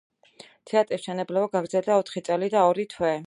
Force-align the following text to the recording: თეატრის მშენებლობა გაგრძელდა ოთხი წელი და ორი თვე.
თეატრის 0.71 1.03
მშენებლობა 1.03 1.53
გაგრძელდა 1.57 1.99
ოთხი 2.05 2.25
წელი 2.31 2.51
და 2.57 2.65
ორი 2.73 2.89
თვე. 2.97 3.15